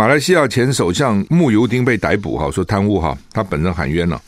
[0.00, 4.18] 马来西亚前首相慕尤丁被逮捕哈，说贪污哈，他本人喊冤了。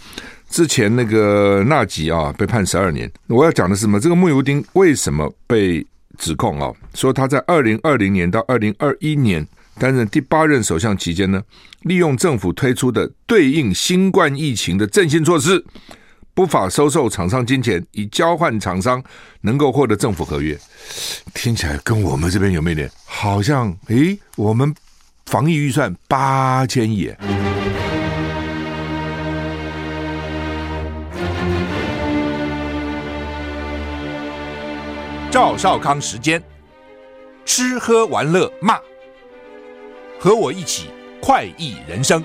[0.51, 3.11] 之前那个纳吉啊被判十二年。
[3.27, 3.99] 我要讲的是什么？
[3.99, 5.83] 这个慕尤丁为什么被
[6.19, 6.71] 指控啊？
[6.93, 9.49] 说他在二零二零年到二零二一年
[9.79, 11.43] 担任第八任首相期间呢，
[11.85, 15.65] 利用政府推出的对应新冠疫情的振兴措施。
[16.35, 19.03] 不法收受厂商金钱，以交换厂商
[19.41, 20.59] 能够获得政府合约，
[21.33, 23.75] 听起来跟我们这边有没有点好像？
[23.89, 24.75] 诶，我们
[25.27, 27.15] 防疫预算八千亿。
[35.31, 36.43] 赵少康时间，
[37.47, 38.79] 吃喝玩乐骂，
[40.21, 40.91] 和我一起
[41.23, 42.23] 快意人生。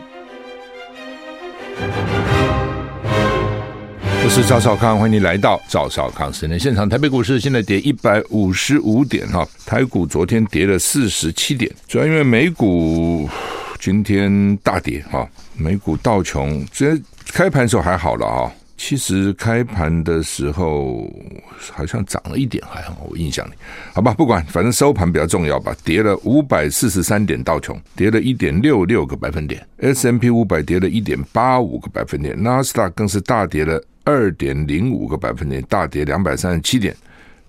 [4.27, 6.87] 我是赵少康，欢迎你来到赵少康时间现场。
[6.89, 13.29] 台北股市现在跌一百五十五点哈，台股昨天跌了四十七点，主要因为美股
[13.79, 21.09] 今天大跌哈，美股道琼这开盘时候还好了啊，其实开盘的时候
[21.71, 23.53] 好像涨了一点，还好我印象里，
[23.93, 33.81] 好吧，不管，反正收盘比较重要吧，跌了五百四十三点，道琼跌了一点六六个百分点，S&P 五百跌了一点八五个百分点，纳斯达更是大跌了。
[34.07, 36.95] 二点零五个百分点，大跌两百三十七点，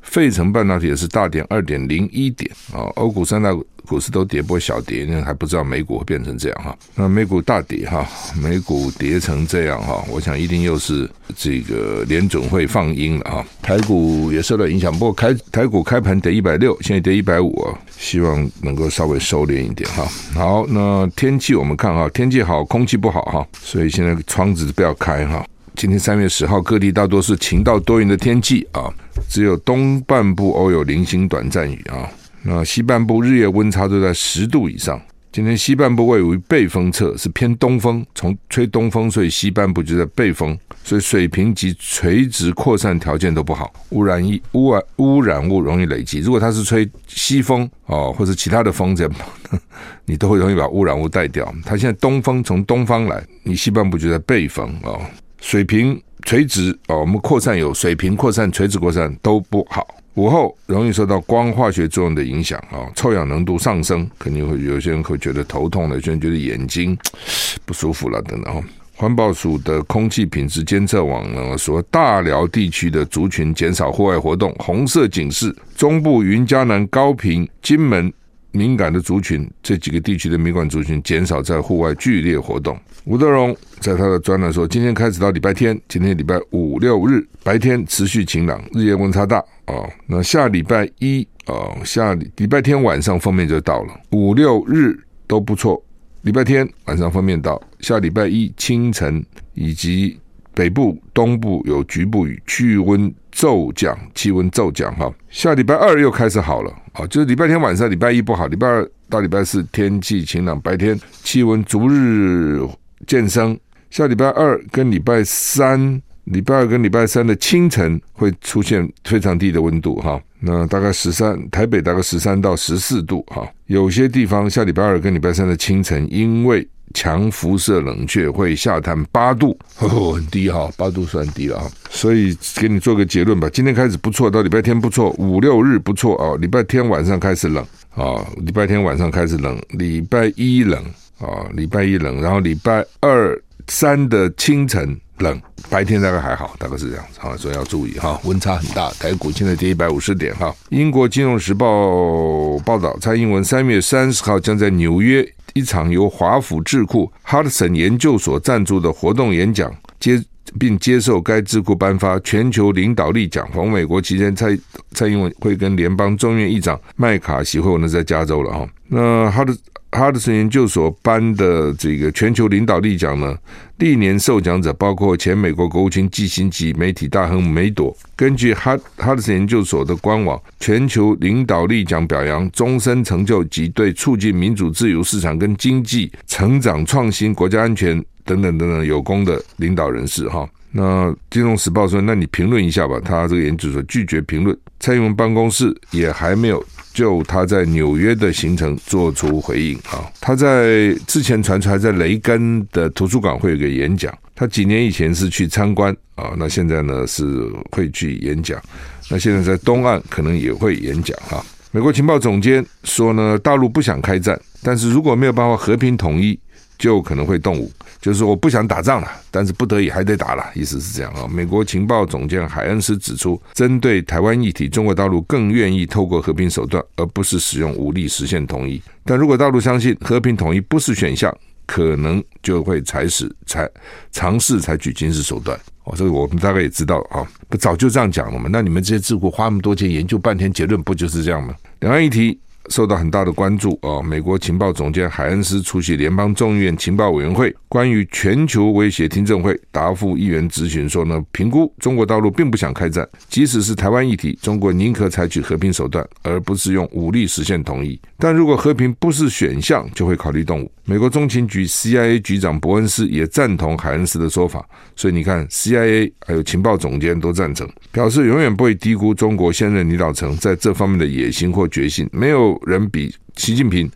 [0.03, 2.91] 费城半导体也是大跌二点零一点啊。
[2.97, 3.56] 欧股三大
[3.87, 6.77] 股市都跌破小跌，那还不知道美股会变成这样哈。
[6.97, 8.05] 那美股大跌哈，
[8.42, 13.47] 美股跌成这样哈，我想一定又是这个联准会放鹰了哈。
[13.62, 20.05] 台股也受到影响，不过开台股开盘跌一百六，现在跌一百五啊，希望能够稍微收敛一点哈。
[20.34, 25.47] 好，那天气我们看哈，天气好，空气不好哈，所以现在窗子不要开哈。
[25.79, 28.93] 今天三月十号，各地大多是晴到多云的天气啊，
[29.29, 32.11] 只有东半部偶有零星短暂雨啊。
[32.43, 35.01] 那西半部日夜温差都在十度以上。
[35.31, 46.19] 今天西半部位于背风侧，是偏东风，从吹东风，所以西半部就在背风，所以水平及垂直扩散条件都不好，污染易污染污染物容易累积。
[46.19, 49.12] 如果它是吹西风哦，或者其他的风这样，
[50.06, 51.55] 你都会容易把污染物带掉。
[51.65, 55.00] 它现在东风从东方来，你西半部就在背风哦。
[55.41, 59.87] 水平垂直哦，我们扩散有水平扩散、垂直扩散都不好。
[60.15, 66.99] 午后容易受到光化学作用的影响啊，臭氧浓度上升，肯定会有些人会觉得头痛了，有些人觉得眼睛
[67.65, 68.53] 不舒服了等等。
[68.53, 68.62] 哈
[68.97, 75.55] 环保署的空气品质监测网呢说，大寮地区的族群减少户外活动，红色警示。
[75.76, 78.12] 中部云嘉南、高屏、金门。
[78.50, 82.78] 敏感的族群，这几个地区的敏感族群减少在户外剧烈活动。
[83.04, 89.75] 吴德荣在他的专栏说，今天开始到礼拜天，今天礼拜五六日白天持续晴朗，日夜温差大啊。
[90.06, 95.82] 那下礼拜一啊，下礼拜天晚上封面就到了，五六日都不错。
[96.22, 100.19] 礼拜天晚上封面到，下礼拜一清晨以及
[100.53, 105.09] 北部、东部有局部雨，气温骤降，气温骤降哈。
[105.31, 106.75] 下礼拜二又开始好了。
[106.93, 112.60] 好，就是礼拜天晚上，礼拜一不好，礼拜二到礼拜四天气晴朗，白天气温逐日
[113.06, 113.56] 渐升。
[113.91, 123.49] 下礼拜二跟礼拜三，礼拜二跟礼拜三的清晨会出现非常低的温度哈，那大概十三，台北大概十三到十四度哈。
[123.66, 131.71] 有些地方下礼拜二跟礼拜三的清晨，因为强辐射冷却会下探八度，哦，很低哈，八度算低了哈。
[131.91, 140.82] 所以给你做个结论吧，今天开始不错，到礼拜天不错，五六日不错哦，礼拜天晚上开始冷啊，礼拜天晚上开始冷，礼拜一冷
[141.19, 145.41] 啊，礼拜一冷，然后礼拜二三的清晨冷，
[145.71, 148.91] 白天大概还好，大概是这样子哈，所以要注意哈，温差很大。
[148.95, 150.55] 台股现在跌一百五十点哈。
[150.71, 155.27] 英国金融时报报道，蔡英文三月三十号将在纽约。
[155.55, 160.23] 一场由华府智库哈德森研究所赞助的活动演讲，接
[160.56, 163.49] 并接受该智库颁发全球领导力奖。
[163.53, 164.56] 访美国期间，蔡
[164.93, 168.69] 蔡英文会跟联邦众议院议长麦卡锡会晤，那在加州了哈。
[168.87, 169.56] 那哈德
[169.98, 173.37] 哈德森研究所颁的这个全球领导力奖呢，
[173.78, 177.94] 历年受奖者包括前美国国务卿基辛格媒体大亨梅朵。
[178.14, 190.49] 根据哈哈德森研究所的官网，全球领导力奖表扬终身成就及对促进民主、自由市场跟经济成长、创新、国家安全等等等等有功的领导人士哈。
[190.70, 193.00] 那金融时报说，那你评论一下吧。
[193.05, 196.64] 他这个研究所拒绝评论，蔡英文办公室也还没有。
[196.99, 199.79] 就他在纽约的行程做出回应。
[199.91, 205.97] 啊，他在之前传出来在雷根的图书馆会有个演讲，他几年以前是去参观。
[206.17, 207.25] 啊，那现在呢是
[207.71, 208.61] 会去演讲，
[209.09, 211.17] 那现在在东岸可能也会演讲。
[211.21, 211.41] 哈。
[211.71, 216.37] 美国情报总监说呢，大陆不想开战，但是如果没有办法和平统一，
[216.78, 217.70] 就可能会动武。
[218.00, 221.26] 就是我不想打仗了，但是不得已还得打了，意思是这样啊。
[221.28, 228.80] 美国情报总监海恩斯指出，针对台湾议题，中国大陆更愿意透过和平手段，而不是使用武力实现统一。
[229.04, 231.36] 但如果大陆相信和平统一不是选项，
[231.66, 233.69] 可能就会采取采
[234.12, 235.58] 尝试采取军事手段。
[235.82, 238.48] 哦，这个我们大概也知道啊，不早就这样讲了嘛？
[238.52, 241.52] 那你们这些智库花那么多钱研究半天，结论不就是这样吗？
[241.80, 242.38] 两岸议题。
[242.70, 244.03] 受到很大的关注啊！
[244.03, 258.00] 美国情报总监海恩斯出席联邦众议院情报委员会关于全球威胁听证会，答复议员质询说呢，评估中国大陆并不想开战，即使是台湾议题，中国宁可采取和平手段，而不是用武力实现统一。
[258.19, 260.71] 但如果和平不是选项，就会考虑动武。
[260.85, 264.67] 美国中情局 CIA 局长伯恩斯也赞同海恩斯的说法，
[264.97, 272.57] 所以你看，CIA 还有情报总监都赞成，表示永远不会低估中国现任领导层在这方面的野心或决心，没有。
[272.66, 273.90] 人比习近平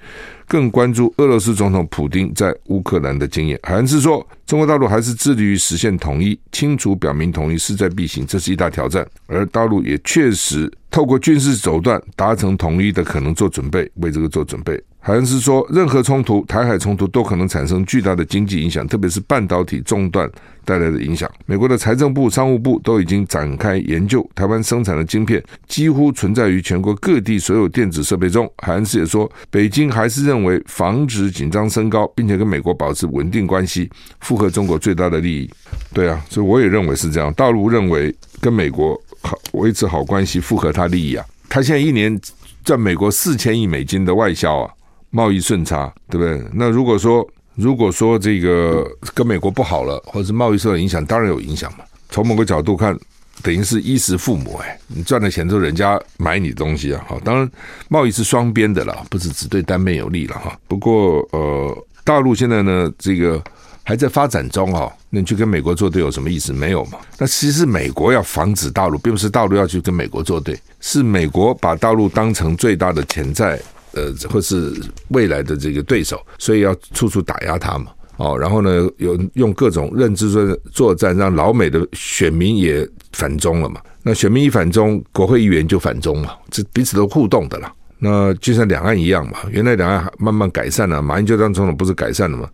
[0.47, 3.59] 更关注俄罗斯总统普京在乌克兰的经验。
[3.63, 9.07] 韩是说，中国大陆还是致力于实现统一，清楚表明统一势在必行，这是一大挑战。
[9.27, 14.83] 而大陆也确实透过军事手段达成统一的可能做准备，为这个做准备。
[15.05, 20.31] 海恩斯说，任何冲突，台海冲突都可能产生巨大的经济影响，特别是半导体中断
[20.65, 21.29] 带来的影响。
[21.45, 28.49] 美国的财政部、商务部都已经展开研究，台湾生产的晶片几乎存在于全国各地所有电子设备中。
[28.59, 33.91] 海恩斯也说，北京还是认为防止紧张升高，并且跟美国保持稳定关系，
[34.21, 35.51] 符合中国最大的利益。
[35.93, 37.35] 对啊，所以我也认为是这样。
[37.35, 41.27] 大陆认为跟美国好维持好关系，符合他利益啊。
[41.49, 42.17] 他现在一年
[42.65, 44.71] 赚美国四千亿美金的外销啊。
[45.13, 46.43] 贸易顺差，对不对？
[46.53, 47.25] 那如果说
[47.55, 51.85] 如果说这个跟美国不好了，或者是贸易受到影响，当然有影响嘛。
[52.09, 52.99] 从某个角度看，
[53.43, 57.05] 等于是衣食父母哎，你赚了钱之后，人家买你的东西啊。
[57.07, 57.51] 好，当然
[57.89, 60.59] 贸易是双边的了，不是只对单边有利了哈。
[60.67, 63.43] 不过呃，大陆现在呢，这个
[63.83, 66.55] 还在发展中哈，那你去跟美国作对有什么意思？
[66.55, 66.99] 没有嘛。
[67.19, 73.61] 那其实美国要防止大陆，并不是大陆要去跟美国作对，是美国把大陆当成最大的潜在。
[73.95, 74.73] 呃，或是
[75.09, 77.87] 未来的这个对手，所以要处处打压他嘛，
[78.17, 83.81] 哦，然后呢，有用各种认知作作战，让老美的选民也反中了嘛。
[84.03, 87.73] 那选民一反中，国会议员就反中嘛，这彼此都互动的啦。
[87.99, 92.49] 那就像两岸一样嘛，原来两岸慢慢改善了，马英九当总统不是改善了吗？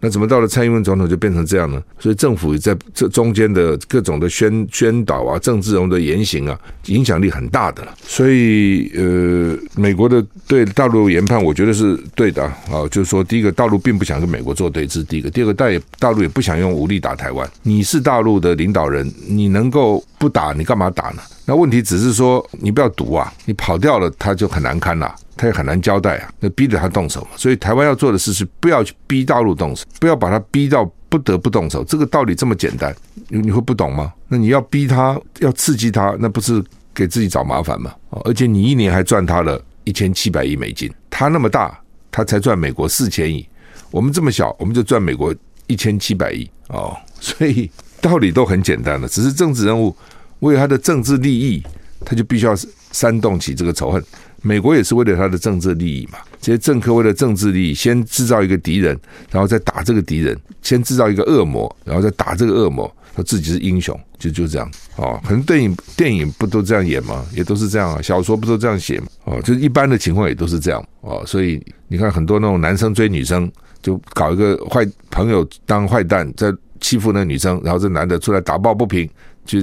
[0.00, 1.82] 那怎么到了蔡英文总统就变成这样呢？
[1.98, 7.94] 所以政府在这中间的各种的宣宣导啊、政治人物的言行啊，影响力很大的了。
[8.02, 12.86] 所以呃，美国的对大陆研判，我觉得是对的啊。
[12.90, 17.50] 就是说，第一个，大陆并不想跟美国作对，这是第一个；第二个，大也大陆也不想用武力打台湾。
[17.62, 21.22] 你是大陆的领导人，你能够不打，你干嘛打呢？
[21.48, 25.14] 那问题只是说，你不要赌啊，你跑掉了，他就很难堪了。
[25.34, 27.28] 他也很难交代啊，那逼着他动手嘛。
[27.36, 31.82] 所以台湾要做的事是不要去逼大陆动手，不要把他逼到不得不动手。
[31.84, 32.94] 这个道理这么简单，
[33.28, 34.12] 你你会不懂吗？
[34.28, 36.62] 那你要逼他，要刺激他，那不是
[36.92, 37.94] 给自己找麻烦吗？
[38.26, 41.80] 而且你一年还赚他了一千七百亿美金，他那么大，
[42.12, 43.48] 他才赚美国四千亿，
[43.90, 45.34] 我们这么小，我们就赚美国
[45.66, 46.94] 一千七百亿哦。
[47.20, 47.70] 所以
[48.02, 49.96] 道理都很简单的，只是政治人物
[50.40, 51.62] 为他的政治利益，
[52.04, 52.54] 他就必须要
[52.92, 54.02] 煽动起这个仇恨。
[54.42, 58.98] 美国也是为了他的政治利益嘛，这些政客为了政治利益，先制造一个敌人，
[59.30, 62.92] 然后再打这个敌人；先制造一个恶魔，然后再打这个恶魔。
[63.16, 65.20] 他自己是英雄，就就这样哦。
[65.24, 67.26] 可能电影电影不都这样演吗？
[67.34, 68.00] 也都是这样啊。
[68.00, 69.08] 小说不都这样写吗？
[69.24, 71.24] 哦，就是一般的情况也都是这样哦。
[71.26, 73.50] 所以你看，很多那种男生追女生，
[73.82, 79.10] 就搞一个坏朋友当坏蛋，在欺负那女生，然后这男的出来打抱不平，
[79.44, 79.58] 就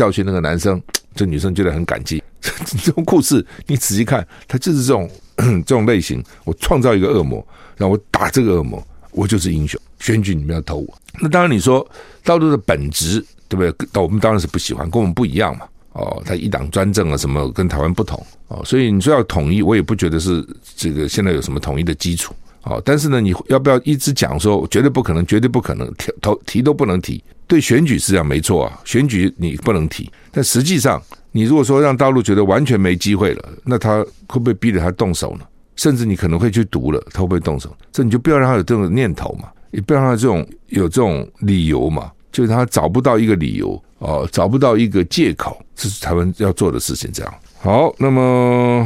[0.00, 0.80] 教训那个男生，
[1.14, 2.22] 这女生觉得很感激。
[2.82, 6.24] 这种故事，你仔细看，它就是这种 这种类型。
[6.44, 9.78] 我创造一个恶魔，让我打这个恶魔，我就是英雄。
[9.98, 11.86] 选举你们要投我，那当然你说
[12.24, 13.88] 大陆的本质对不对？
[13.92, 15.68] 那我们当然是不喜欢，跟我们不一样嘛。
[15.92, 18.62] 哦，他一党专政啊，什么跟台湾不同哦。
[18.64, 20.42] 所以你说要统一，我也不觉得是
[20.74, 22.34] 这个现在有什么统一的基础。
[22.62, 27.22] 哦，但是呢，你要不要一直讲说绝对不可能，绝对不可能，提投提都不能提？
[27.46, 31.02] 对选举是这样没错啊，选举你不能提，但实际上。
[31.32, 35.44] 你如果说让大陆觉得完全没机会了，那他会不会逼着他动手呢？
[35.76, 37.72] 甚至你可能会去读了，他会不会动手？
[37.92, 47.08] 这你就不要让他有这种念头嘛，也不要让他这种有这种理由嘛，就是他找不到一个理由哦，找不到一个借口，这是台湾要做的事情。
[47.12, 48.84] 这样好，那么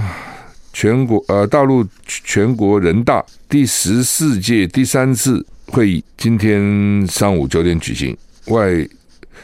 [0.74, 8.14] 全国呃，大陆全国人大第十四届第三次会议今天上午九点举行，
[8.48, 8.86] 外。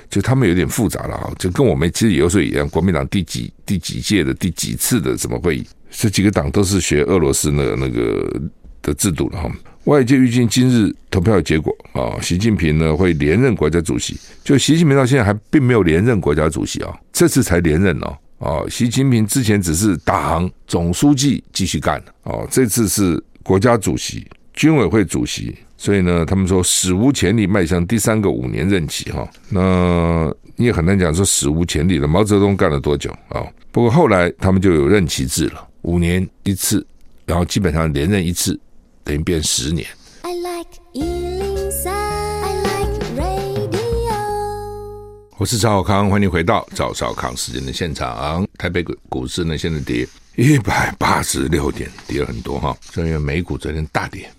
[0.09, 8.41] 就他们有点复杂了啊，就跟我们其实有时候一样，国民党第几第几届的第几次的什么会议，这几个党都是学俄罗斯那个那个
[8.83, 9.49] 的制度了哈。
[9.85, 14.17] 外界预计今日投票结果啊，习近平呢会连任国家主席。
[14.43, 18.17] 就习近平到现在还并没有连任国家主席啊，这次才连任哦。
[18.41, 29.29] 哦，习近平之前只是党总书记继续干哦，这次是国家主席、军委会主席，所以呢，他们说史无前例迈向第三个五年任期哈。
[29.49, 33.47] 那你也很难讲说史无前例了，毛泽东干了多久啊？
[33.71, 36.85] 不过后来他们就有任期制了，五年一次，
[37.25, 38.59] 然后基本上连任一次。
[39.03, 39.87] 等于变十年。
[45.41, 48.47] 我是赵小康，欢迎回到赵少康时间的现场。
[48.59, 50.07] 台北股市呢，现在跌
[50.37, 52.77] 一百八十六点，跌了很多哈。
[52.83, 54.31] 所以美股昨天大跌，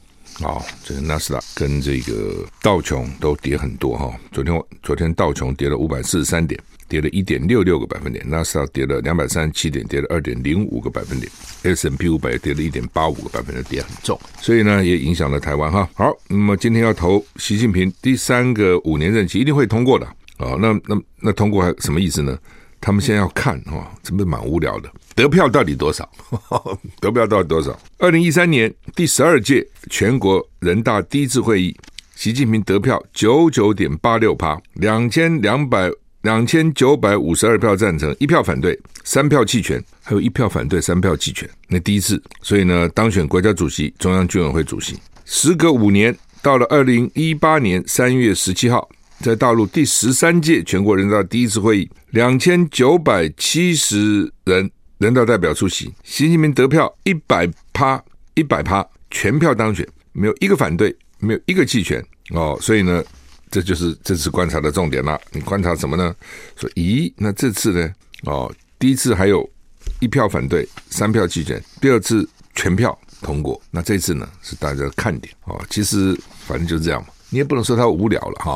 [0.43, 4.13] 哦，这个纳斯达跟这个道琼都跌很多哈。
[4.31, 6.61] 昨天昨天道琼跌了五百四十三点。
[6.87, 11.31] 跌了一点六六个百分点，纳斯达跌了两百三十七点，跌了二点零五个百分点
[11.63, 15.89] ，S&P 五百跌了一点八五个百分点，跌很重，所以呢也影响了台湾哈。
[15.93, 20.05] 好，那么今天要投习近平第三个五年任期一定会通过的
[20.41, 20.57] 哦。
[20.59, 22.37] 那那那通过还什么意思呢？
[22.79, 26.09] 他们现在要看啊，这不是蛮无聊的，得票到底多少？
[26.99, 27.79] 得票到底多少？
[27.99, 31.75] 二零一三年第十二届全国人大第一次会议，
[32.15, 35.91] 习近平得票九九点八六趴，两千两百。
[36.23, 41.49] 两千九百五十二票赞成，一票反对，三票弃权，还有一票反对，三票弃权。
[41.67, 44.99] 那第一次，所以呢，当选国家主席、中央军委会主席。
[45.25, 48.87] 时隔五年，到了二零一八年三月十七号，
[49.21, 62.03] 在大陆第十三届全国人大第一次会议，两千九百七十人人大代表出席，习近平得票一百趴，一百趴，全票当选，没有一个反对，没有一个弃权。
[62.31, 63.03] 哦，所以呢。
[63.53, 65.19] 这就是这次观察的重点了。
[65.33, 66.15] 你观察什么呢？
[66.55, 67.93] 说，咦，那这次呢？
[68.23, 68.49] 哦，
[68.79, 69.45] 第一次还有
[69.99, 72.25] 一票反对，三票弃权，第二次
[72.55, 73.61] 全票通过。
[73.69, 75.61] 那这次呢，是大家的看点哦。
[75.69, 78.55] 其实反正就是这样嘛，你也不能说他无聊了哈。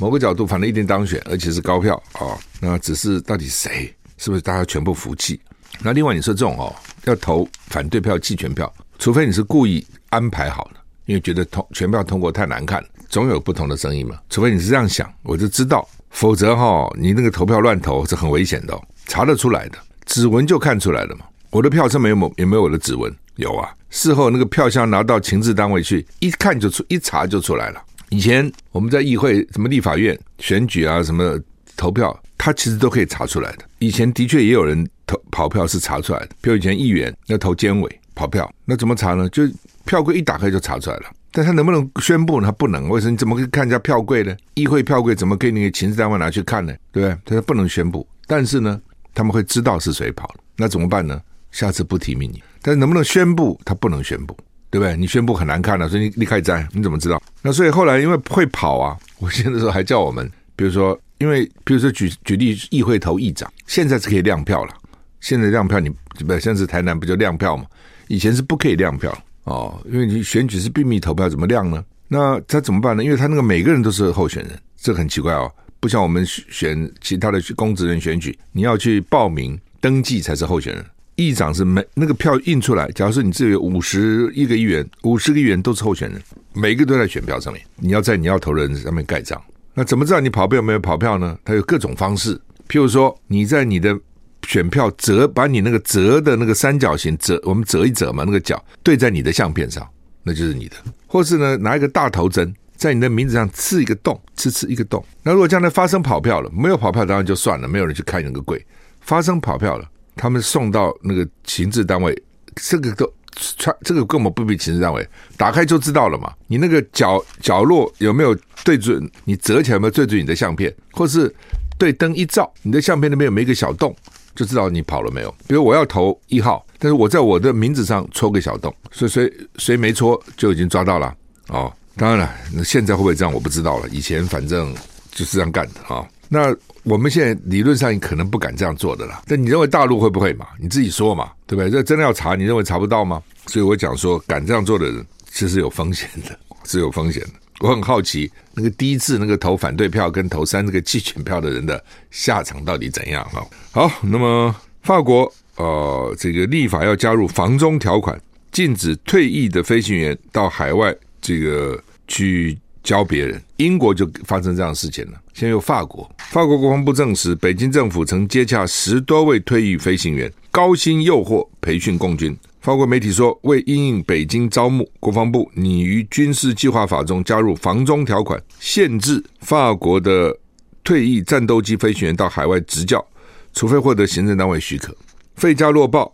[0.00, 2.38] 某个角度，反正一定当选，而且是高票啊。
[2.60, 3.94] 那只是到底谁？
[4.16, 5.40] 是不是大家全部服气？
[5.80, 6.74] 那另外你说这种哦，
[7.04, 12.84] 要投反对票、弃权票，除非你是故意安排好的，因为觉得通全票通过太难看。
[13.08, 21.24] 总有不同的声音嘛，除非你是这样想，我就知道，否则哈，你那个投票乱投是很危险的，查得出来的，指纹就看出来了嘛。
[21.50, 23.14] 我的票上没有没有有没有我的指纹？
[23.36, 27.82] 有啊，事后那个票箱拿到情治单位去一看就出，一查就出来了。
[28.14, 31.36] 以前我们在议会、什么立法院选举啊，什么
[31.76, 33.64] 投票，他其实都可以查出来的。
[33.80, 39.28] 以前的确也有人投跑票是查出来的，比如以前议员要投监委跑票，那怎么查呢？
[39.30, 39.42] 就
[39.84, 41.06] 票柜一打开就查出来了。
[41.32, 42.46] 但他能不能宣布呢？
[42.46, 42.88] 他不能。
[42.88, 43.10] 为什么？
[43.10, 44.36] 你怎么可以看人家票柜呢？
[44.54, 46.72] 议会票柜怎么给那个情治单位拿去看呢？
[46.92, 47.36] 对不对？
[47.36, 48.06] 他不能宣布。
[48.28, 48.80] 但是呢，
[49.12, 50.34] 他们会知道是谁跑了。
[50.56, 51.20] 那怎么办呢？
[51.50, 52.40] 下次不提名你。
[52.62, 53.60] 但是能不能宣布？
[53.64, 54.36] 他不能宣布，
[54.70, 54.96] 对不对？
[54.96, 57.20] 你宣布很难看了，所以你你开摘，你怎么知道？
[57.46, 64.72] 那所以后来因为会跑啊，我现在的时候还叫我们，比如说，因为比如说举举例，议会投议长，现在是可以亮票了。
[65.20, 67.66] 现在亮票你，不现在是台南不就亮票吗？
[68.08, 69.14] 以前是不可以亮票。
[69.44, 71.84] 哦，因为你选举是秘密投票，怎么亮呢？
[72.08, 73.04] 那他怎么办呢？
[73.04, 75.52] 因为他那个每个人都是候选人，这很奇怪哦。
[75.80, 80.82] 不像我们选其他的公职人选举，你要去报名登记才是候选人。
[81.16, 86.20] 议长是每那个票印出来，假如说你这有五十一个议员，五十个议员都是候选人，
[86.52, 89.40] 每个都在选票上面，你要在你要投的人上面盖章。
[89.74, 91.38] 那怎么知道你跑票没有跑票呢？
[91.44, 92.34] 他有各种方式，
[92.68, 93.98] 譬如说你在你的。
[94.46, 99.88] 选票折，把你那个折的那个三角形折，我们折一折嘛，那个角对在你的相片上，
[100.22, 100.76] 那就是你的。
[101.06, 105.02] 或是呢，拿一个大头针在你的名字上刺一个洞，刺刺一个洞。
[105.22, 108.62] 那如果将来发生跑票了，没有跑票当然就算了，没有人去开那个柜。
[109.00, 112.16] 发生跑票了，他们送到那个情治单位，
[112.56, 113.12] 这个都
[113.56, 115.06] 穿这个根本不必情治单位
[115.36, 116.32] 打开就知道了嘛。
[116.46, 119.10] 你那个角角落有没有对准？
[119.24, 120.74] 你折起来有没有对准你的相片？
[120.92, 121.34] 或是
[121.76, 123.94] 对灯一照，你的相片那边有没有一个小洞？
[124.34, 125.32] 就知道你跑了没有。
[125.46, 131.14] 比如我要投一号，但是我在我的名字上戳个小洞，所以谁谁没戳就已经抓到了
[131.48, 131.72] 哦。
[131.96, 133.88] 当然了，那现在会不会这样我不知道了。
[133.90, 134.74] 以前反正
[135.12, 136.52] 就是这样干的啊、那
[136.84, 139.22] 我们现在理论上可能不敢这样做的啦。
[139.26, 140.46] 但你认为大陆会不会嘛？
[140.60, 141.70] 你自己说嘛，对不对？
[141.70, 143.22] 这真的要查，你认为查不到吗？
[143.46, 147.30] 所以我讲说，敢这样做的人其实有风险的， 是有风险的。
[147.60, 153.24] 我很好奇，那个第一次那个投反对票跟投三这个弃权票的人的下场到底怎样？
[153.30, 163.42] 哈，好，那么法国呃，这个立法要加入防中条款，禁止退役的飞行员到海外这个去教别人。
[163.56, 165.12] 英国就发生这样的事情了。
[165.32, 172.36] 现在有法国，法国国防部证实，北京政府曾接洽十多位退役飞行员，高薪诱惑培训共军。
[172.60, 180.34] 法国媒体说，为因应北京招募，国防部拟于军事计划法中加入防中条款，限制法国的
[180.82, 183.04] 退役战斗机飞行员到海外执教，
[183.52, 184.92] 除非获得行政单位许可。
[185.34, 186.10] 《费加洛报》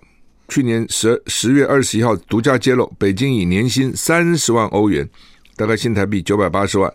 [0.53, 5.09] 去年十十月二十一号独家揭露，北京以年薪三十万欧元，
[5.61, 6.90] 大概新台币九百八十万，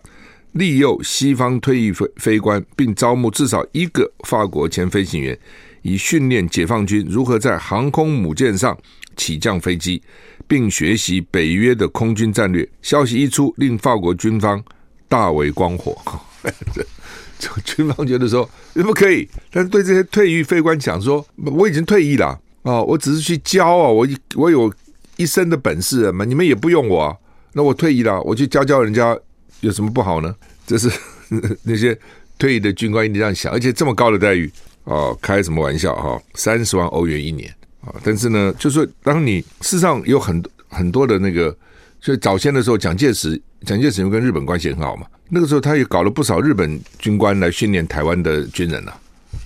[0.54, 5.38] 利诱西方退役飞飞官，并招募至少一个法国前飞行员，
[5.82, 8.76] 以训练解放军如何在航空母舰上。
[9.16, 10.02] 起降飞机，
[10.46, 12.68] 并学习北约的空军战略。
[12.82, 14.62] 消息一出，令法国军方
[15.08, 15.96] 大为光火。
[17.38, 24.70] 这军方觉得说不可以，但是对这些退役飞官讲说，我已经退役了啊，我只是去教啊，我我有
[25.16, 27.16] 一身的本事嘛，你们也不用我，
[27.56, 29.18] 那我退役了，我去教教人家
[29.60, 30.34] 有什么不好呢？
[30.66, 30.90] 这是
[31.64, 31.98] 那些
[32.36, 34.52] 退役的军官一定这样想，而且这么高的待遇
[34.84, 36.20] 哦，开什么玩笑哈？
[36.34, 37.50] 三十万欧元一年。
[37.80, 41.56] 啊，但是呢，就是说当你事实上有很多很多的那个，
[41.98, 48.92] 所以早先的时候，蒋介石，蒋介石又跟日本关系很好嘛，那个时候他也搞了不少日本军官来训练台湾的军人呐、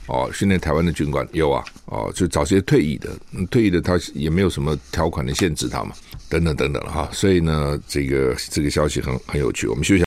[0.06, 3.10] 哦，训练台湾的军官有啊，哦，就找些退役的，
[3.50, 5.92] 退役的他也没有什么条款的限制他嘛，
[6.30, 10.04] 等等等等哈，所以呢，这个这个消息很很有趣，我们休息。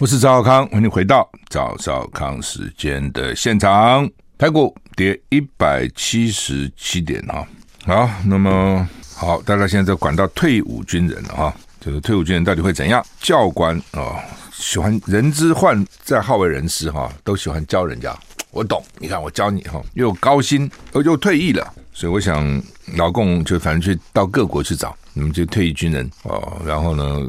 [0.00, 4.08] 我是赵少康，欢迎回到赵少康时间的现场。
[4.36, 7.46] 台股跌一百七十七点哈，
[7.86, 13.04] 好，那么好，大家现在在管到退伍军人了哈，这个退伍军人到底会怎样？
[13.20, 14.18] 教官啊，
[14.52, 18.12] 喜欢人之患在好为人师哈，都喜欢教人家。
[18.50, 22.62] 我懂，你看我教你哈，又高薪，又又退役了，所以我想
[22.96, 27.28] 老共就反正去到各国去找你们这退役军人哦，然后呢，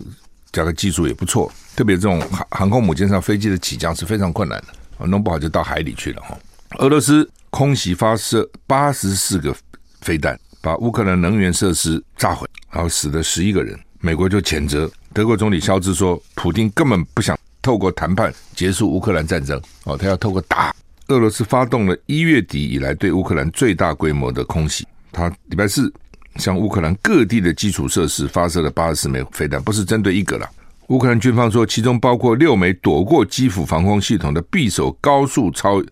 [0.51, 1.51] 加个技术也不错。
[1.75, 6.37] 特别这种航航空母舰上飞机的起降是非常困难的，弄不好就到海里去了哈。
[6.77, 9.55] 俄罗斯空袭发射八十四个
[10.01, 13.77] 飞弹，把乌克兰能源设施炸毁，然后死了十一个人。
[14.01, 20.73] 美国就谴责，德国总理肖兹说，普丁根本不想透过谈判结束乌克兰战争哦，他要透过打。
[21.09, 25.91] 俄罗斯发动了一月底以来对乌克兰最大规模的空袭，他礼拜四
[26.35, 30.47] 向乌克兰各地的基础设施发射了八十四枚飞弹，不是针对一个了。
[30.89, 35.83] 乌克兰军方说，其中包括六枚躲过基辅防空系统的匕首高速超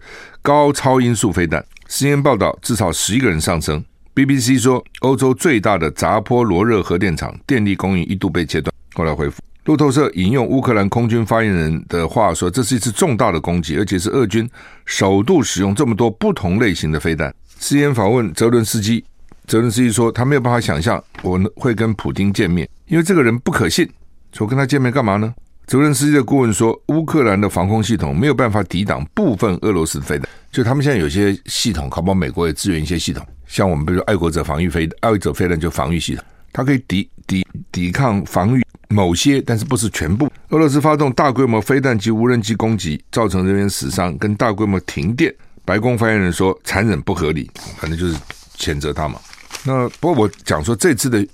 [0.44, 1.66] 高超音速飞弹。
[1.88, 3.84] 新闻报道，至少十一个人丧生。
[4.14, 9.42] BBC 说，欧洲最大的扎波罗热核电厂电力供应一度被切断，后来恢复。
[9.68, 14.50] 路透社引用乌克兰空军发言人的话说，这是一次重大的攻击，而且是俄军
[14.86, 17.36] 首度使用这么多不同类型的飞弹。
[17.60, 19.04] CNN 访问泽伦斯基，
[19.46, 23.86] 泽伦斯基说，他没有办法想象我会跟普京见面，因为这个人不可信。
[24.32, 25.36] 说跟他见面干嘛呢？
[25.66, 30.30] 泽伦斯基的顾问说，乌克兰的防空系统没有办法抵挡部分俄罗斯飞弹。
[30.50, 40.32] 就他们现在有些系统，搞不好美国也支援一些系统，像我们比如说爱国者防御飞爱国者飞弹就防御系统，它可以抵抵抵抗防御某些，但是不是全部。
[40.50, 45.34] 俄罗斯发动大规模飞弹及无人机攻击，造成人员死伤跟大规模停电。
[45.66, 48.16] 白宫发言人说残忍不合理，反正就是
[48.58, 49.20] 谴责他嘛。
[49.66, 51.28] 那不过我讲说这次的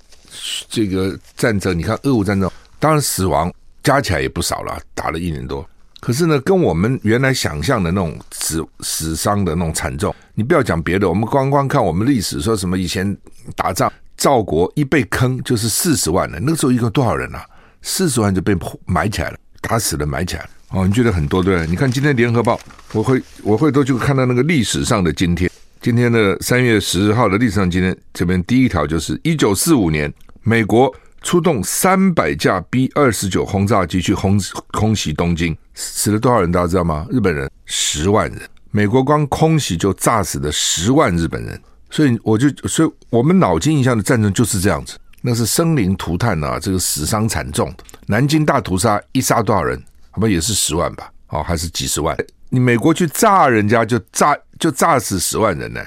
[0.68, 2.50] 这个战争，你看俄乌战争。
[2.80, 5.64] 当然，死亡加起来也不少了，打了一年多。
[6.00, 13.16] 可是呢，跟我们原来想象的那种死死伤的那种惨重，你不要讲别的，我们光光看我们历史，说什么以前
[13.56, 17.44] 打仗，赵国一被坑就是四十万人，那个时候一共多少人啊？
[17.82, 20.50] 四十万就被埋起来了，打死了埋起来了。
[20.70, 21.66] 哦，你觉得很多对？
[21.66, 22.58] 你看今天联合报，
[22.92, 25.50] 我会我会都去看到那个历史上的今天，
[25.80, 30.94] 今天的三月十号的历史上今天这边第一条就是一九四五年美国。
[31.24, 34.38] 出动三百架 B 二十九轰炸机去轰
[34.72, 36.52] 空袭东京，死了多少人？
[36.52, 37.06] 大家知道吗？
[37.10, 41.58] 日本人十万人，美国光空袭就炸死了十万日本人。
[41.94, 47.84] 所以我就，所以我们脑筋印象的战争就是这样子，那是生灵涂炭啊，这个死伤惨重的。
[48.06, 49.80] 南京大屠杀一杀多少人？
[50.10, 51.08] 好吧，也是十万吧？
[51.28, 52.16] 哦，还是几十万？
[52.48, 55.80] 你美国去炸人家就炸就炸死十万人呢？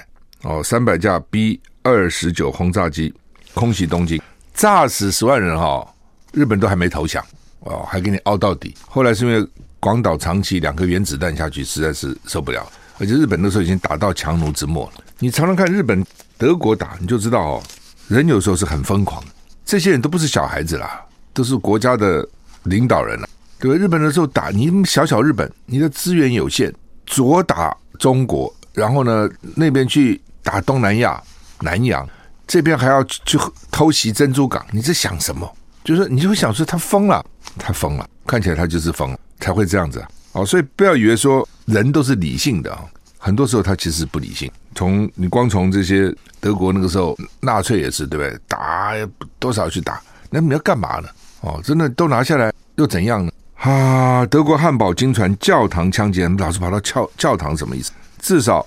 [0.44, 3.14] 哦，三百架 B 二十九轰炸机
[3.54, 4.22] 空袭东京。
[4.54, 5.86] 炸死十万人哈，
[6.32, 7.22] 日本都还没投降
[7.60, 8.74] 哦，还给你凹到底。
[8.88, 9.46] 后来是因为
[9.82, 12.66] 广岛长崎两颗原子弹下去，实在是受不了，
[13.00, 15.04] 而且日本那时候已经打到强弩之末了。
[15.20, 16.06] 你常常看日本、
[16.38, 17.64] 德国打，你就知道哦，
[18.08, 19.24] 人有时候是很疯狂。
[19.66, 21.02] 这些人都不是小孩子啦，
[21.34, 22.28] 都是国家的
[22.64, 23.28] 领导人了，
[23.60, 23.78] 对？
[23.78, 26.74] 日本的时候打你小小日本，你的资源有限，
[27.06, 31.22] 左打中国，然后呢那边去打东南亚、
[31.62, 32.08] 南洋。
[32.48, 33.38] 这边还要去
[33.70, 35.52] 偷袭珍珠港，你在想什么？
[35.84, 37.26] 就是你就会想说他疯了，
[37.58, 40.02] 他疯了，看起来他就是疯了，才会这样子。
[40.38, 42.86] 哦，所以不要以为说人都是理性的啊，
[43.18, 44.50] 很多时候他其实不理性。
[44.76, 48.40] 从你光从这些德国那个时候纳粹也是对不对？
[48.48, 48.94] 打
[49.40, 50.00] 多少去打？
[50.30, 51.10] 那你要干嘛呢？
[51.42, 53.32] 哦，真的都拿下来又怎样呢？
[53.56, 57.92] 啊，德国汉堡惊传教堂枪击案，老是跑到教教堂什么意思？
[58.20, 58.64] 至少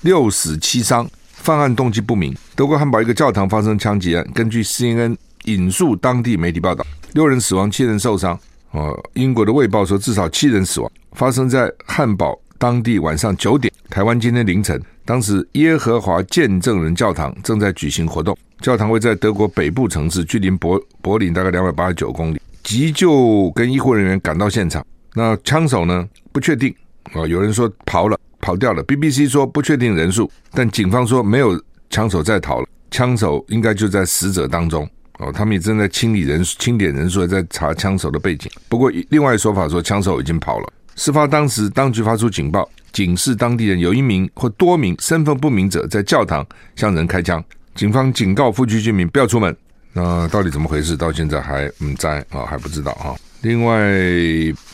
[0.00, 2.34] 六死七伤，犯案动机不明。
[2.56, 8.38] 德国汉堡一个教堂发生枪击案，根据 CNN 引述当地媒体报道，六人死亡，七人受伤。
[8.72, 14.80] 哦，英国的卫报说至少七人死亡，发生在汉堡当地晚上九点，台湾今天凌晨。
[15.04, 22.40] 当时耶和华见证人教堂正在举行活动，教堂位在德国北部城市，距离柏柏林大概两百八十九公里。
[22.62, 26.08] 急救跟医护人员赶到现场，那枪手呢？
[26.30, 26.72] 不确定
[27.12, 28.84] 啊，有人说跑了，跑掉了。
[28.84, 34.88] BBC 说不确定人数，但警方说没有枪手在逃了，枪手应该就在死者当中
[35.20, 35.32] 哦。
[35.32, 38.50] 他们也正在清理人、清点人数，也在查枪手的背景。
[38.68, 40.72] 不过另外说法说枪手已经跑了。
[40.96, 47.42] 事发当时，当局发出警报，警示当地人有一名或多名身份不明者在教堂向人开枪。
[47.74, 49.56] 警方警告附近居民不要出门。
[49.92, 50.96] 那到底怎么回事？
[50.96, 53.16] 到现在还嗯在啊，还不知道啊。
[53.42, 53.74] 另外，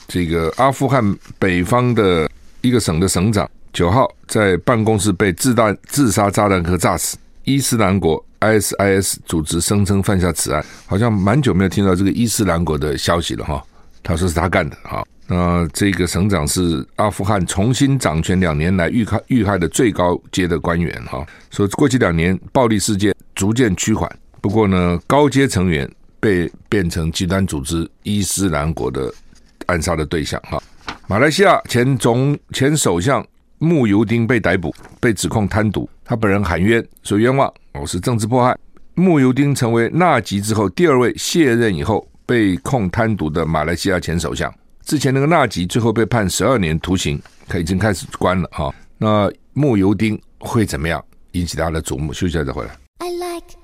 [0.08, 2.28] 这个阿富汗北方的
[2.60, 7.16] 一个省的省长九号在办公室被自弹自杀炸弹客炸死。
[7.44, 13.62] 伊斯兰国 ISIS 组织声称犯下此案，好像蛮久没有听到这个伊斯兰国的消息了哈。
[14.02, 15.04] 他说是他干的哈。
[15.28, 21.26] 那这个省长是阿富汗重新掌权两年来遇害遇害的最高阶的官员哈。
[21.50, 24.08] 说过去两年暴力事件逐渐趋缓。
[24.40, 29.12] 不过呢，高阶成员被变成极端组织伊斯兰国的
[29.66, 30.62] 暗杀的对象哈。
[31.08, 33.26] 马来西亚前总前首相
[33.58, 38.56] 慕尤丁被逮捕，被指控贪渎，他本人喊冤，说冤枉，哦是政治迫害。
[38.94, 44.52] 慕尤丁成为纳吉之后第二位卸任以后被控贪渎的马来西亚前首相。
[44.84, 48.74] 之前那个纳吉最后被判十二年徒刑，他已经开始关了哈。
[48.98, 51.04] 那慕尤丁会怎么样？
[51.32, 52.12] 引起大家的瞩目。
[52.12, 52.70] 休息一下再回来。
[52.98, 53.56] I like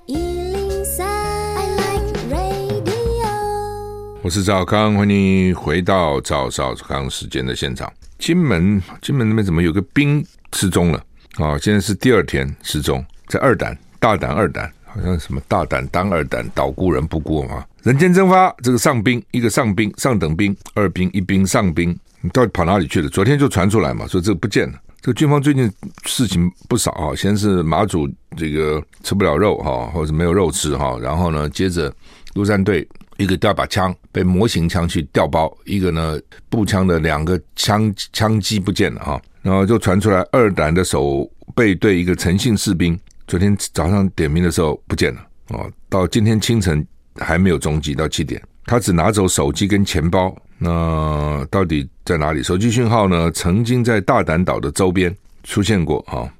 [4.21, 7.91] 我是赵康，欢迎回到赵少康时间的现场。
[8.17, 10.97] 金门，金门那边怎么有个兵失踪了？
[11.33, 17.63] 啊、哦，现在是第二天失踪，在二胆，大胆二胆，好像什么大胆当二胆，岛孤人不孤嘛。
[17.83, 23.07] 人间蒸发，这个上兵，一个上兵，上等兵，二兵，一兵，上兵，你到底跑哪里去了？
[23.07, 24.77] 昨天就传出来嘛，说这个不见了。
[24.99, 25.71] 这个军方最近
[26.03, 31.89] 事情不少啊，先是马祖这个吃不了肉哈，或者没有肉吃哈，然后呢，接着
[32.33, 32.85] 陆战队。
[33.17, 42.99] 一个掉把枪被模型枪去调包，一个呢步枪的两个枪枪机不见了哈，然后就传出来二胆的守备队一个陈姓士兵，
[43.33, 45.19] 昨天早上点名的时候不见了
[45.49, 52.43] 哦，到今天清晨还没有踪迹，到七点他只拿走手机跟钱包，那到底在哪里？
[52.43, 53.31] 手机讯号呢？
[53.31, 55.11] 曾经在大胆岛的周边
[55.43, 56.31] 出现过哈，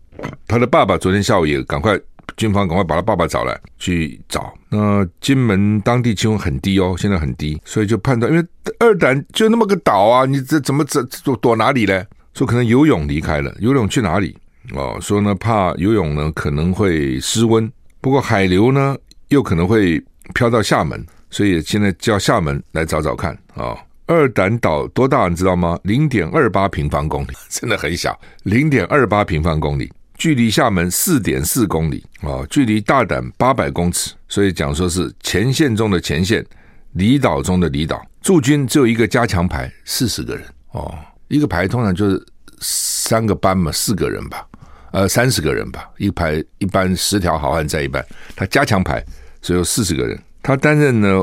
[0.46, 2.00] 他的爸爸昨天下午也赶快。
[2.38, 4.54] 军方赶快把他爸爸找来去找。
[4.70, 8.48] 那金门当地气温很低哦，现在很低，所以就判断，因为
[8.80, 12.04] 二胆就那么个岛啊，你这怎么这躲躲哪里呢？
[12.36, 14.38] 说可能游泳离开了，游泳去哪里？
[14.72, 18.96] 哦，说呢怕游泳呢可能会失温，不过海流呢
[19.28, 23.78] 又可能会飘到厦门，所以现在叫厦门来找找看啊、哦。
[24.06, 25.80] 二胆岛多大你知道吗？
[25.84, 29.92] 零点二八平方公里， 真的很小，零点二八平方公里。
[30.16, 36.46] 距离厦门四点四公里啊，距离大胆八百公尺，所以讲说是前线中的前线，
[36.94, 38.06] 离岛中的离岛。
[38.22, 40.94] 驻军只有一个加强排，四十个人哦，
[41.30, 42.24] 一个排通常就是
[42.60, 44.46] 三个班嘛，四个人吧，
[44.94, 49.04] 呃，三十个人吧，一排一般十条好汉在一班，他加强排，
[49.42, 50.18] 所以有四十个人。
[50.44, 51.20] 他担任呢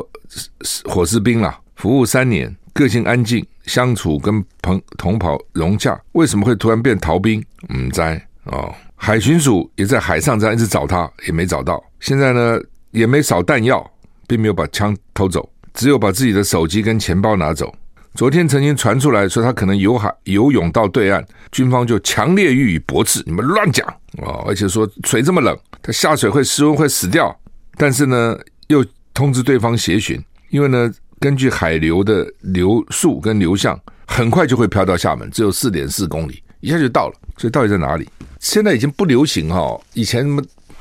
[0.86, 5.96] 伙食兵啦，服务三年，个性安静，相处跟朋同袍融洽。
[6.12, 7.40] 为什么会突然变逃兵？
[7.72, 8.00] 唔知
[8.46, 8.74] 哦。
[8.96, 11.80] 海巡署也在海上这样一直找他，也没找到。
[12.00, 12.58] 现在呢，
[12.90, 13.88] 也没少弹药，
[14.26, 17.72] 并没有把枪偷走，只有把自己的手机跟钱包拿走。
[18.14, 23.86] 昨天曾经传出来说他可能游海游泳到对岸，军方就强烈予以驳斥，你们乱讲
[24.18, 27.34] 哦，而且说水这么冷，他下水会失温会死掉。
[27.76, 37.14] 但是呢，又通知对方协寻，因为呢，根据海流的流速跟流向，很快就会飘到厦门，只有四点四公里，一下就到了。
[37.36, 38.06] 所以到底在哪里？
[38.40, 40.26] 现在已经不流行哈，以前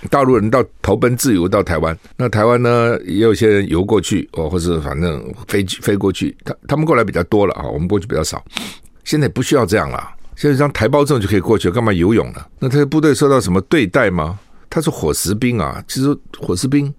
[0.09, 8.43] 大陆人到投奔自由到台湾，那台湾呢也有些人游过去哦，或者反正飞飞过去，他他们过来比较多了啊，我们过去比较少。
[9.03, 12.45] 现在不需要这样了，现在一张台胞证就可以过去，干嘛游泳呢？
[12.59, 14.39] 那他的部队受到什么对待吗？
[14.69, 16.93] 他是伙食兵啊，其实伙食兵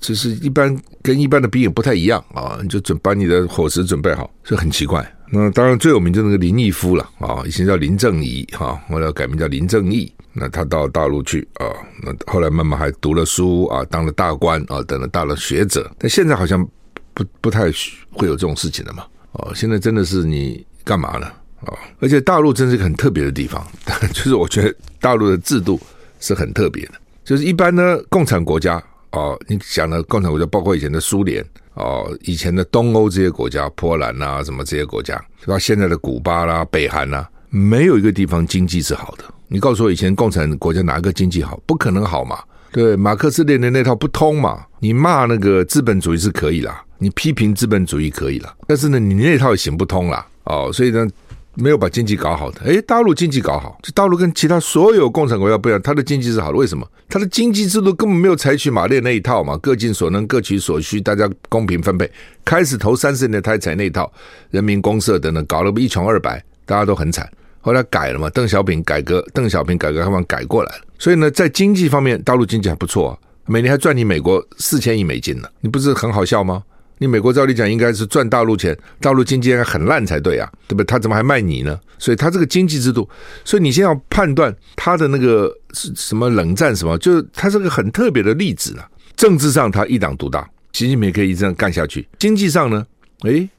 [0.00, 5.04] 只是一般跟一般的兵也不太一样啊，你就准把你的伙食准备好，这很奇怪。
[5.28, 10.10] 那当然最有名就是那个林毅夫了啊，以前叫林正义哈，后来改名叫林正义。
[10.38, 11.64] 那他到大陆去啊，
[12.02, 15.90] 那后来慢慢还读了书啊，当了大官啊，等了大了学者。
[15.98, 16.66] 但现在好像
[17.14, 17.70] 不不太
[18.12, 19.04] 会有这种事情了嘛。
[19.32, 21.26] 哦，现在真的是你干嘛呢？
[21.62, 23.66] 哦，而且大陆真是一个很特别的地方，
[24.12, 25.80] 就是我觉得大陆的制度
[26.20, 26.92] 是很特别的。
[27.24, 28.82] 就是一般呢，共产国家
[29.12, 39.24] 哦，你讲的共产国家包括以前的苏联哦，以前的东欧这些国家，波兰啊什么这些国家，到现在的古巴啦、北韩啦，没有一个地方经济是好的。
[39.48, 41.60] 你告诉我，以前共产国家哪个经济好？
[41.66, 42.38] 不可能好嘛？
[42.72, 44.64] 对，马克思列宁那套不通嘛？
[44.80, 50.26] 你骂那个资本主义是可以啦，你批评资本主义可以啦，但是呢，你那套也行不通啦。
[50.44, 51.06] 哦，所以呢，
[51.54, 52.60] 没有把经济搞好的。
[52.62, 56.58] 诶，大陆经济搞好，就大陆跟其他所有共产国家不一样，它的经济是好的。
[56.58, 56.86] 为什么？
[57.08, 62.10] 它的经济制度根本没有采取马列那一套嘛，各尽所能，各取所需，大家公平分配。
[62.44, 64.12] 开始头三十年才采那一套，
[64.50, 67.26] 人民公社等等，搞了一穷二白，大家都很惨。
[67.66, 76.62] 后来改了嘛，邓小平改革，邓小平改革开放改过来了，所以呢，在经济方面，大陆经济还不错啊，每年还赚你美国四千亿美金呢，你不是很好笑吗？
[76.98, 80.84] 你美国照理讲应该是赚大陆钱，大陆经济应该很烂才对啊，对不对？
[80.84, 81.76] 他怎么还卖你呢？
[81.98, 83.08] 所以他这个经济制度，
[83.44, 88.88] 所以你先要判断他的那个是什么冷战什么，就是他是个很特别的例子啊。
[89.16, 92.86] 政治上他一党独大，习近平可以这样干下去；经济上呢，
[93.22, 93.50] 诶，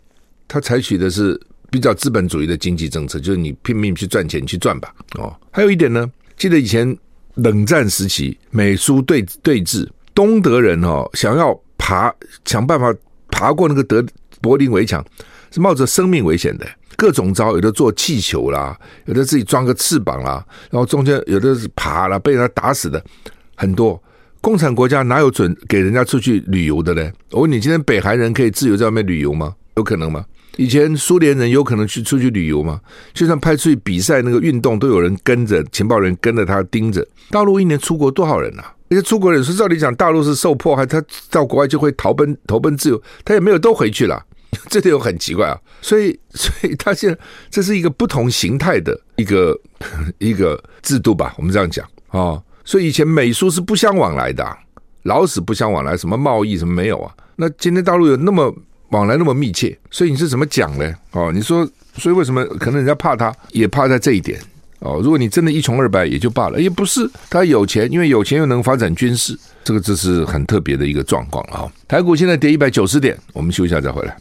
[0.47, 1.37] 他采取的是。
[1.69, 4.93] 比较资本主义的经济政策，就是你拼命去赚钱去赚吧。
[5.17, 6.97] 哦，还有一点呢，记得以前
[7.35, 12.13] 冷战时期美苏对对峙，东德人哦想要爬
[12.45, 12.93] 想办法
[13.29, 14.05] 爬过那个德
[14.41, 15.05] 柏林围墙，
[15.51, 23.03] 是冒着生命危险的，各种招，有的做气球啦，有的自己装个翅膀啦，然后中间有的是爬了被人家打死的
[23.55, 24.01] 很多。
[24.39, 27.11] 共产国家哪有准给人家出去旅游的呢？
[27.31, 29.53] 我问你，今天北韩人可以自由在外面旅游吗？
[29.75, 30.23] 有可能吗？
[30.57, 32.81] 以前苏联人有可能去出去旅游吗？
[33.13, 37.07] 就算派出去比赛那个运动，都有人跟着，情报人跟着他盯着。
[37.29, 38.73] 大陆一年出国多少人啊？
[38.89, 44.25] 那些出国人说，照理讲，大陆是受迫害，他到国外就会逃奔投奔自由，他也没有都回去了，
[44.67, 45.57] 这点又很奇怪啊。
[45.81, 47.19] 所以， 所以他现在
[47.51, 49.59] 这是一个不同形态的一个
[50.19, 51.35] 一个制度吧？
[51.37, 54.57] 我们这样讲啊、所以以前美苏是不相往来的，
[55.03, 57.13] 老死不相往来，什么贸易什么没有啊？
[57.35, 58.55] 那今天大陆有那么？
[58.89, 60.93] 往来那么密切，所以你是怎么讲呢？
[61.11, 64.39] 哦，你说，所以为什么可能人家怕他，也怕在这一点
[64.79, 65.01] 哦？
[65.03, 71.69] 如果你真的一穷二白也就罢了，也不是他有钱，因为有钱又能发展军事，这个这是很特别的一个状况啊。
[71.87, 74.17] 台股现在跌一百九十点，我们休息一下再回来。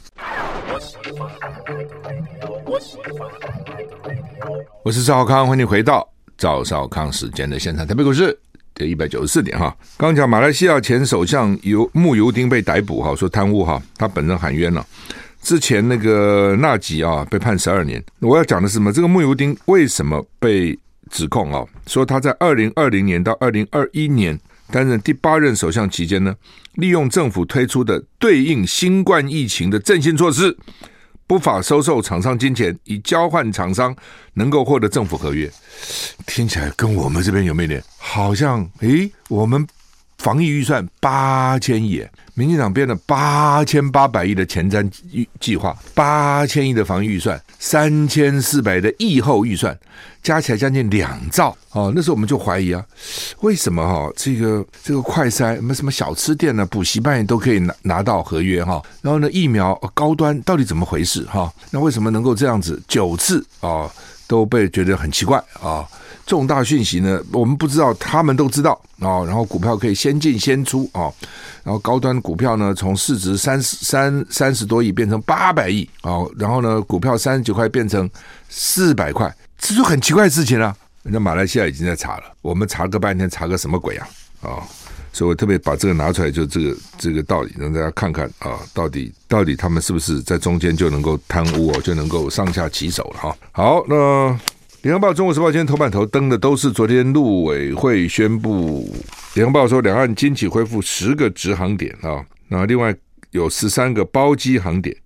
[4.82, 8.36] 我是赵少康，欢迎回到赵少康时间的现场，台北股市。
[8.76, 14.86] 跌一百九十四点哈，刚讲马来西亚前首相尤慕尤丁被逮捕哈，说贪污哈，他本人喊冤了。
[15.42, 18.02] 之前那个纳吉啊被判十二年。
[18.20, 18.92] 我要讲的是什么？
[18.92, 20.78] 这个慕尤丁为什么被
[21.10, 21.64] 指控啊？
[21.86, 24.38] 说他在二零二零年到二零二一年
[24.70, 26.34] 担任第八任首相期间呢，
[26.74, 30.54] 利用政府推出的对应新冠疫情的振兴措施。
[31.26, 33.94] 不法收受厂商金钱，以交换厂商
[34.34, 35.50] 能够获得政府合约，
[36.26, 38.68] 听起来跟我们这边有没有点好像？
[38.80, 39.66] 诶，我们
[40.26, 49.78] 防疫预算八千亿，民进党编了八千八百亿的前瞻预计划，八千亿的防疫预算，三千四百的疫后预算。
[50.24, 52.84] 加起来将近两兆哦，那时候我们就怀疑啊，
[53.42, 61.48] 为什么哈这个这个快筛什么什么小吃店呢、补习班也都可以拿拿到合约哈，然后呢疫苗高端到底怎么回事哈？
[61.70, 63.88] 那为什么能够这样子九次啊
[64.26, 65.86] 都被觉得很奇怪啊？
[66.26, 69.24] 重大讯息呢我们不知道，他们都知道啊。
[69.24, 71.08] 然后股票可以先进先出啊，
[71.62, 78.10] 然后高端股票呢从市值三十三三十多亿变成八百亿啊，然后呢股票三十九块变成
[78.48, 79.34] 四百块。
[79.58, 80.76] 这就很奇怪的事情了、啊。
[81.02, 84.08] 人家马来西亚已经在查了，我们查个半天，查个什么鬼啊？
[84.42, 84.60] 啊、
[85.12, 93.36] 所以我特别把这个拿出来，就这个这个道理，让大家看看啊、到底到底他们是不是在中间就能够贪污哦，就能够上下其手了哈。
[93.52, 93.94] 好，那
[94.86, 98.88] 《联合报》《中国时报》今天头版头登的都是昨天陆委会宣布，
[99.34, 102.94] 《联合报》说两岸经济恢复十个直航点啊，那另外
[103.32, 104.96] 有十三个包机航点。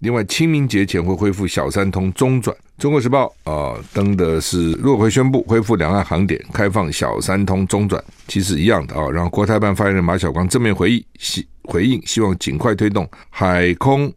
[0.00, 2.54] 另外，清明节前会恢复小三通中转。
[2.76, 9.08] 中国时报啊、登的是陆委会宣布恢复两岸航点，开放小三通中转，其实一样的啊。
[9.10, 14.12] 然后国台办发言人马晓光正面回应，希回应希望尽快推动海空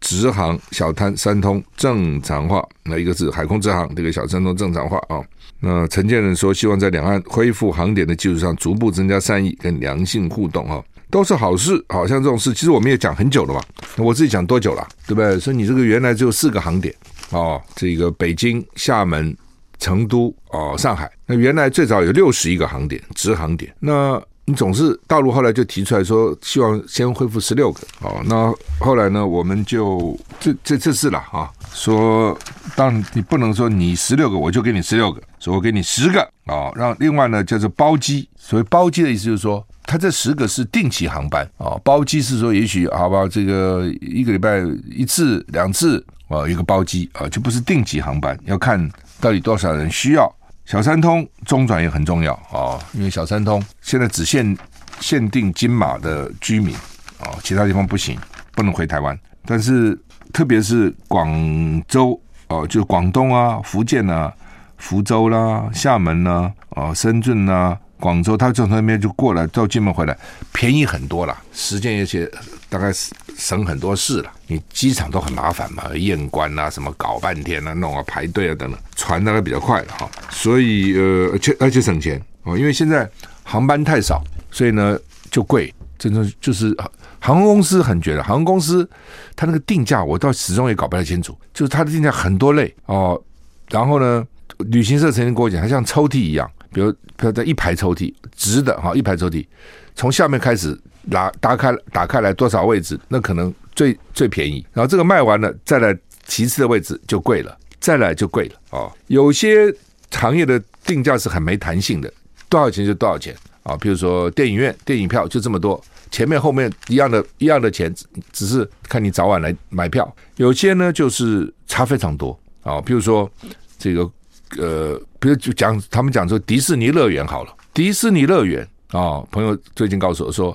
[0.00, 5.22] 直航小滩三通正常化，那一个是海空直航，这个小三通正常化啊。
[5.60, 10.80] 那陈建仁说，希望在两岸恢复航点的基础上，逐步增加善意跟良性互动啊，
[11.10, 11.84] 都是好事。
[11.88, 13.60] 好像这种事，其实我们也讲很久了嘛。
[13.96, 15.40] 我自己讲多久了，对不对？
[15.40, 16.94] 说你这个原来只有四个航点
[17.30, 19.36] 哦，这个北京、厦门、
[19.80, 21.10] 成都哦，上海。
[21.26, 23.74] 那原来最早有六十一个航点，直航点。
[23.80, 28.22] 那你总是大陆后来就提出来说，希望先恢复十六个哦。
[28.24, 32.36] 那后来呢，我们就这这这次了啊，说
[32.74, 36.72] 当你不能说你十六个我就给你十六个，说我给你十个哦。
[36.74, 50.34] 让另外呢叫做包机，所谓包机的意思就是说，它这十个是定期航班哦，包机是说也许好吧，这个一个礼拜一次两次啊，一个包机啊，就不是定期航班，要看到底多少人需要。
[50.68, 54.54] 小三通中转也很重要啊，因为小三通现在只限
[55.00, 56.74] 限定金马的居民
[57.18, 58.18] 啊，其他地方不行，
[58.52, 59.18] 不能回台湾。
[59.46, 59.98] 但是
[60.30, 64.30] 特别是广州哦，就广东啊、福建啊、
[64.76, 70.14] 福州啦、厦门啦、啊、深圳呐、啊、广州，他从那边就过来到金门回来，
[70.52, 72.30] 便宜很多了，时间也些
[72.68, 73.10] 大概是。
[73.38, 83.08] 省很多事了，你机场都很麻烦嘛，验关啊，什么搞半天啊，弄啊排队啊等等，船大概比较快了哈，所以呃，而且而且省钱哦，因为现在
[83.44, 84.20] 航班太少，
[84.50, 84.98] 所以呢
[85.30, 86.76] 就贵，真的就是
[87.20, 88.88] 航空公司很觉得，航空公司
[89.36, 93.22] 它那个定价我倒始终也搞不太清楚，就是它的定价很多类哦，
[93.70, 94.26] 然后呢，
[94.58, 99.46] 旅行社曾经跟我讲，它像抽屉一样，比如比如在一排抽屉直的哈，一排抽屉
[99.94, 100.76] 从下面开始。
[101.10, 104.64] 拿打开打开来多少位置，那可能最最便宜。
[104.72, 108.92] 然后这个卖完了，再来其次的位置就贵了，再来就贵了哦。
[109.06, 109.74] 有些
[110.10, 112.12] 行业的定价是很没弹性的，
[112.48, 113.76] 多少钱就多少钱啊。
[113.76, 117.94] 比如说电影院电影票就这么多，前面后面一样的一样的钱，
[118.32, 120.14] 只是看你早晚来买票。
[120.36, 122.80] 有些呢就是差非常多啊。
[122.80, 123.30] 比如说
[123.78, 124.10] 这个
[124.58, 130.54] 呃，比如就讲他们讲说迪士尼乐园好了，迪士尼乐园啊，朋友最近告诉我说。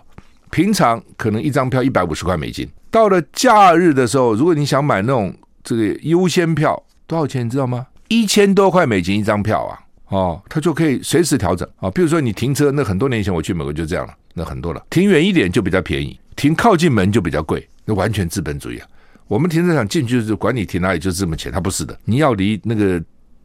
[0.54, 7.88] 平常可能一张票一百五十块美金，到了假日的时候，如果你想买那种这个优先票，多少钱你知道吗？
[8.08, 9.80] 一千多块美金一张票啊！
[10.10, 11.90] 哦，它就可以随时调整啊。
[11.90, 14.86] 比如说你停车，那很多年前我去美国就这样了，那很多了。
[14.92, 18.88] 停远一点就比较便宜，停靠近门就比较贵，那完全资本主义啊。
[19.28, 23.02] 我们停车场进去就是管你停哪里就这么钱，它不是的，你要离那个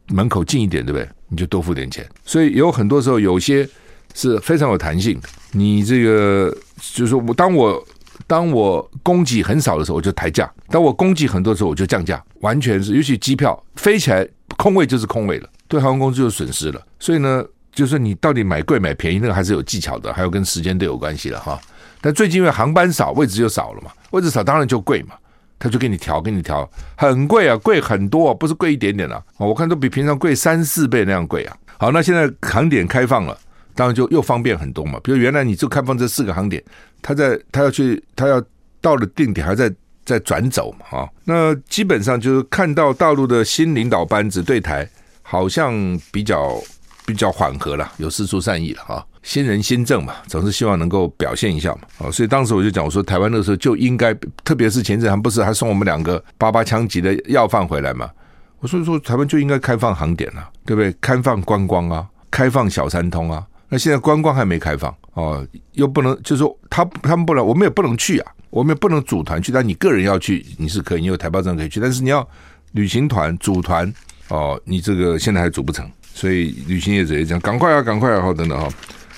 [0.09, 1.09] 门口近一点，对不对？
[1.27, 2.07] 你就多付点钱。
[2.23, 3.67] 所以有很多时候有些。
[4.15, 5.29] 是非常有弹性的。
[5.51, 7.87] 你这个就是说我当我
[8.27, 12.23] 当我供给很少的时候，我就抬价；当我供给很多的时候，我就降价。
[12.41, 16.81] 完全是，尤其机票飞起来空位就是空位了，对航空公司就损失了。
[16.99, 21.59] 所以呢，就是你到底买贵买便宜，那个还是有技巧的，还有跟时间都有关系的哈。
[22.01, 25.15] 但最近因为航班少，位置就少了嘛，位置少当然就贵嘛，
[25.57, 29.21] 他就给你调，给你调，很贵啊，贵很多，不是贵一点点啊。
[29.37, 31.57] 我看都比平常贵三四倍那样贵啊。
[31.77, 33.37] 好，那现在航点开放了。
[33.79, 36.61] 当然就又方便很多嘛，比如原来你就开放这四个航点，
[37.01, 38.43] 他在他要去他要
[38.81, 44.85] 到了定点还在在转走嘛啊，那基本上就是看到大陆的新领导班子对台
[45.21, 45.73] 好像
[46.11, 46.61] 比较
[47.05, 54.13] 比较缓和了，有释出善意了啊，新人新政嘛，总是希望能够表现一下嘛啊，所以当时我就讲我说台湾那个时候就应该，
[54.43, 58.09] 特别是前阵还不是还送我们两个八八枪级的要犯回来嘛，
[58.59, 60.93] 我说说台湾就应该开放航点啊，对不对？
[60.99, 63.41] 开放观光啊，开放小三通啊。
[63.71, 69.51] 那现在观光还没开放哦，又不能，就是说他他们不能，我们也不能去啊，我们也不能组团去。
[69.51, 71.79] 但你个人要去，你是可以，你有台胞证可以去。
[71.79, 72.27] 但是你要
[72.71, 73.93] 旅行团组团
[74.29, 78.67] 哦，你这个现在还组不成，所以旅行业者也讲，赶快啊，赶快啊，好等等哈，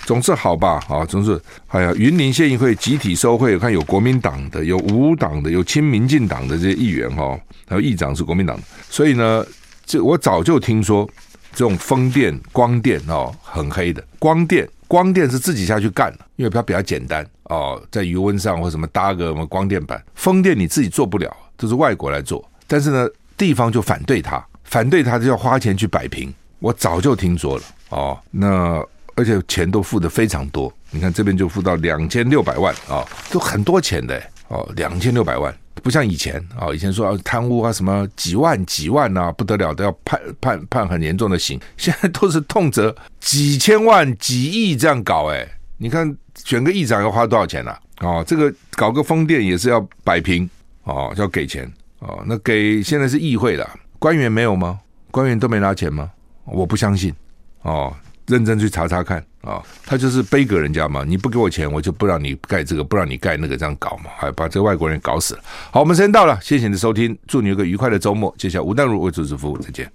[0.05, 9.45] 总是好吧，啊，总是哎呀，云林县议会集体收贿，我看有国民党的，有无党的，有亲民进党的这些议员哈，还有议长是国民党的，所以呢，
[9.85, 11.09] 这我早就听说。
[11.53, 14.03] 这种风电、光电哦，很黑的。
[14.19, 20.01] 光电，光电是自己下去干的，因为它比较简单哦，在余温上或什么搭个什么光电板。
[20.15, 22.43] 风电你自己做不了，都是外国来做。
[22.67, 26.33] 但是呢，地方就反对它，反对它就要花钱去摆平。
[26.59, 28.83] 我早就听说了哦，那
[29.15, 30.71] 而且钱都付得非常多。
[30.89, 35.53] 你看这边就付到两千六百万啊，都很多钱的哦，两千六百万。
[35.81, 41.59] 不像以前啊，以前说贪污啊，什么几万几万啊，不得了，都要判判判很严重的刑。
[41.77, 47.71] 现在都是动辄几千万、几亿这样搞，哎，你看选个议长要花多少钱呢？
[47.95, 50.49] 啊，这个搞个风电也是要摆平
[50.83, 52.23] 哦，要给钱哦。
[52.25, 53.67] 那给现在是议会的
[53.97, 54.79] 官员没有吗？
[55.09, 56.11] 官员都没拿钱吗？
[56.45, 57.13] 我不相信
[57.61, 57.95] 哦。
[58.27, 65.41] 认真去查查看啊，他就是背格人家嘛，你不给我钱，我就不让你盖这个，不让你盖那个，这样搞嘛，还把这个外国人搞死了。
[65.71, 68.33] 好，我们时间到了，谢谢你的收听，祝你有个愉快的周末。
[68.37, 69.91] 接下来吴淡如为主持服务，再见。